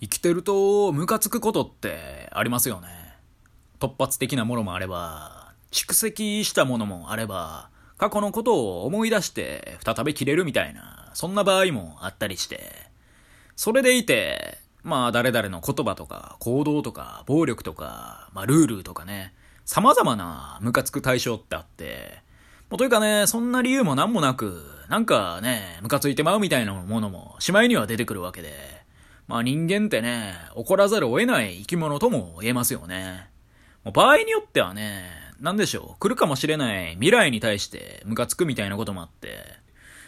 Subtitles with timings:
[0.00, 2.88] 生きてるとムカつくことってありますよね。
[3.78, 12.72] 突発的なものもあれば、蓄積したものもあれば、過去のことを思い出して再び切れるみたいな、そんな場合もあったりして、
[13.56, 19.34] それでいて、まあ誰々の言葉とか行動とか暴力とか、まあルールとかね、
[19.66, 22.22] 様々なムカつく対象ってあって、
[22.70, 28.79] もうというかね、そんな理由も何もなく、なんかね、ムカついてまうみたいなものもしまいには出てくるわけで、
[29.30, 33.30] まあ人間ってね、怒らざるを得ない生き物とも言えますよね。
[33.84, 35.04] 場合によってはね、
[35.38, 39.44] なんでしょう、来るかもしれない未来に対してムカつくみたいなこともあって、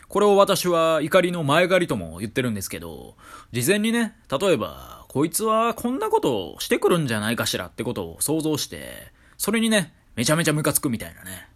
[0.09, 3.15] これを私は怒りの前借りとも言ってるんですけど、
[3.53, 11.49] 事前にね、例えば、こいつはこんなことをしてくるんじゃないかしらってことを想像して、それにね、めちゃめちゃムカつくみたいなね。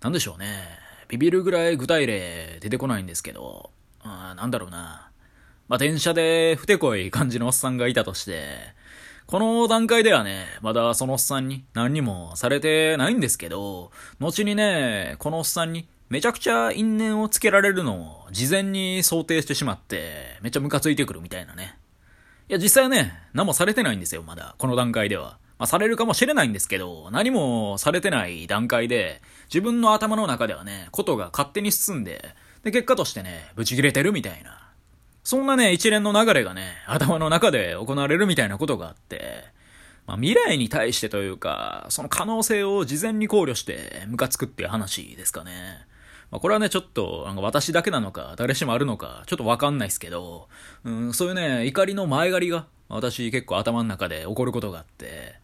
[0.00, 0.64] なんでしょうね。
[1.06, 3.70] ビビるぐらい具体例出てこないんですけど、
[4.00, 5.09] あなんだろうな。
[5.70, 8.44] まあ、電車でふてこい感じのおっさんがいたとして、
[9.26, 21.78] この段階ではね、まだそのおっさんに何にもされてないんですけど、後にね、このおっさんにめちゃくちゃ因縁をつけられるのを事前に想定してしまって、めっちゃムカついてくるみたいなね。
[22.48, 24.56] いや、実際ね、何もされてないんですよ、まだ。
[24.58, 25.38] この段階では。
[25.60, 34.69] まあ、されるかもしれないんですけど、何もされてない段階で、自分の頭の中ではね、ことが勝手に進んで、で、結果としてね、ブチ切れてるみたいな。
[35.22, 39.44] そんなね、一連の流れがね、頭の中で行われるみたいなことがあって、
[40.06, 45.86] まあ、未来に対してというか、その可能性を事前に考慮してムカつくっていう話ですかね。
[46.30, 50.48] まあ、これはね、ちょっと、なんか私だけなのか、誰しもあるのか、ちょっとわかんないですけど、
[50.84, 55.34] うん、そういうね、怒りの前借りが、私結構頭の中で起こることがあって、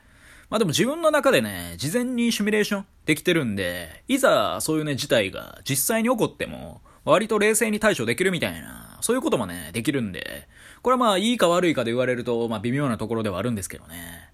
[0.49, 10.49] まあでも自分の中でね、事前にシミュレーションできてるんで、いざそういうね、事態が実際に起こっても、割と冷静に対処できるみたいな、そういうこともね、できるんで、
[10.83, 14.31] これはまあいいか悪いかで言われると、まあ微妙なところではあるんですけどね。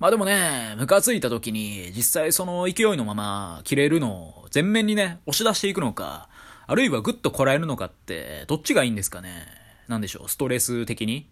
[0.00, 6.28] まあでもね、ムカついた時に、実際その勢いのまま切れるのを前面にね、押し出していくのか、
[6.66, 9.46] あるいはグッとこらえるのかって、どっちがいいんですかね。
[9.86, 11.28] なんでしょう、ストレス的に。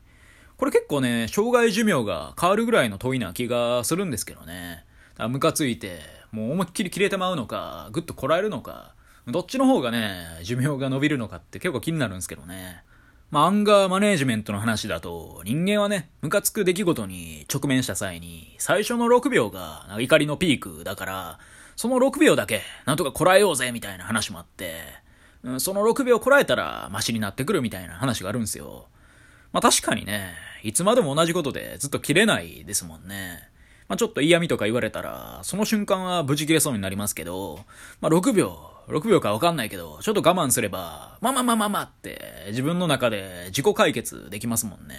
[0.56, 4.84] これ結構ね、障害寿命が変わるぐらいの問いな気がするんですけどね。
[5.28, 6.00] ムカついて、
[6.30, 8.95] もう思いっきり切れてまうのか、ぐっとこらえるのか、
[9.28, 12.82] どっちの方がね、寿命が伸びるのかって結構気になるんですけどね。
[13.30, 21.38] まあ、アンガーマネージメントの話だと、人間はね、ムカつく出来事に直面した際に、最初の6秒が怒りのピークだから、
[21.74, 24.76] その6秒だけ、なんとかこらえようぜ、みたいな話もあって、
[25.42, 28.86] うん、その6秒こらえたら、マシになってくるみたいな話があるんですよ。
[29.52, 33.40] まあ確かにね、いつまでも同じことでずっと切れないですもんね。
[33.88, 37.64] まあちょっと嫌味とか言われたら、その瞬間は無事切れそうになりますけど、
[38.00, 44.94] まあ6秒、6秒かわかんないけど、ちょっと我慢すれば、まあまあまあまあまあって自分の中で自己解決できますもんね。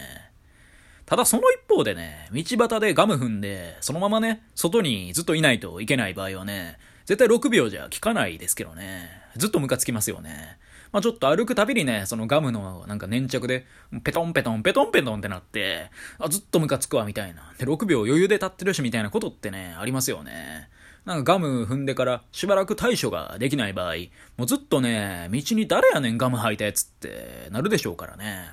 [1.05, 9.09] ただその一方でね、道端でガム踏んで、そのままね、外にずっといないといけない場合はね、絶対6秒じゃ効かないですけどね。
[9.37, 10.57] ずっとムカつきますよね。
[10.91, 13.65] まあちょっと歩くたびにね、そのガムのなんか粘着で、
[14.03, 17.53] ペトンペトンペトンペトンってなって、あ、ずっとムカつくわみたいな。
[17.57, 20.69] で、6秒余裕で立ってるしみたいなことってね、ありますよね。
[21.05, 23.95] なんかガム踏んでからしばらく対処ができない場合、
[24.37, 28.49] もうずっとね、道に誰やねんガム履いたやつってなるでしょうからね。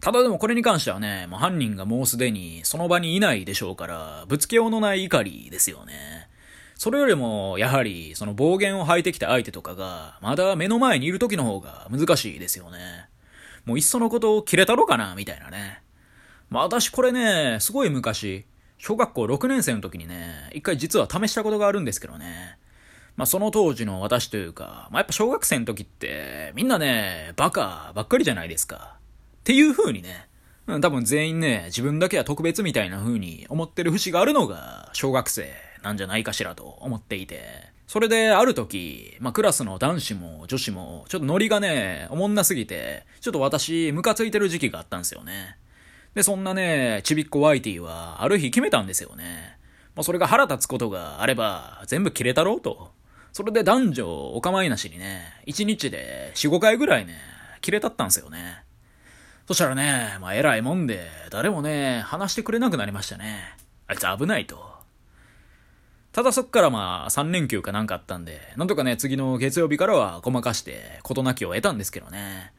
[0.00, 6.28] ただでもこれに関してはね、もう犯人がもうすでにその場にいないでしょうから、ぶつけようのない怒りですよね。
[6.76, 13.08] それよりも、やはり、その暴言を吐いてきた相手とかが、まだ目の前にいる時の方が難しいですよね。
[13.64, 15.82] もういっそのことを切れたろかな、みたいなね。
[16.50, 18.44] まあ私これね、すごい昔、
[18.78, 22.58] 小学校6年生の時にね、一回実は試したことがあるんですけどね。
[23.16, 28.96] まあその当時の私というか、まあやっぱ小学生の時って、みんなね、バカばっかりじゃないですか。
[29.38, 30.28] っていう風にね、
[30.80, 35.50] 多分全員ね、自分だけは特別みたいな風に思ってる節があるのが小学生
[35.82, 37.74] なんじゃないかしらと思っていて。
[37.86, 45.56] それである時、まあ、クラスの男子も女子も、ちょっとノリがね、おもんなすぎて、ちょっと私、ムカついてる時期があったんですよね。
[46.16, 49.58] で、そんなね、ちびっこワイティは、ある日決めたんですよね。
[49.94, 52.90] まあ、それが腹立つことがあれば、全部切れたろうと。
[53.34, 57.18] それで男女お構いなしにね、1日で4、5回ぐらいね、
[57.60, 58.62] 切れたったんですよね。
[59.46, 63.54] そしたらね、まあ偉いもんで、誰もね、話してくれなくなりましたね。
[63.86, 64.58] あいつ危ないと。
[66.12, 72.54] ただそっからまあ3連休かなんかあったんで、なんとかね、次の月曜日からはごまかして、事なきを得たんですけどね。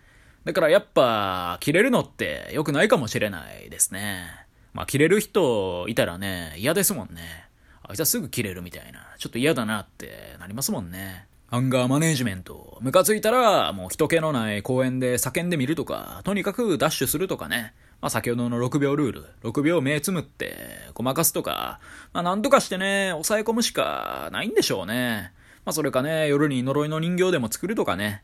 [0.48, 4.30] だからやっぱ、切れるのって良くないかもしれないですね。
[4.72, 7.50] まあ、切れる人いたらね、嫌ですもんね。
[7.84, 9.02] あいつはすぐ切れるみたいな。
[9.18, 11.28] ちょっと嫌だなってなりますもんね。
[11.50, 12.78] アンガーマネージメント。
[12.80, 17.74] ムカついたら、もう人気のない公園で叫んでみるとか、とにかくダッシュするとかね。
[18.00, 20.56] まあ、先ほどの6秒ルール、6秒目つむって、
[20.94, 21.82] ごまかすとか、
[22.14, 25.34] まあ、なんとかしてね、抑え込むしかないんでしょうね。
[25.66, 28.24] まあ、それかね、夜に呪いの人形でも作るとかね。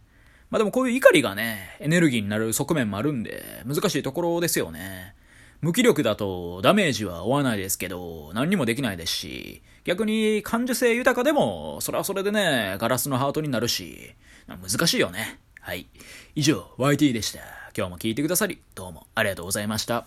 [0.54, 5.16] まあ、でもこういう怒りがね、エネルギーになる側面もあるんで、難しいところですよね。
[5.62, 14.14] 無気力だとダメージは負わないですけど、何にもできないですし、逆に感受性豊かでも、それはそれでね、ガラスのハートになるし、
[14.48, 15.40] 難しいよね。
[15.60, 15.88] はい。
[16.36, 17.40] 以上、YT でした。
[17.76, 20.06] 今日も聞いてくださり、どうもありがとうございました。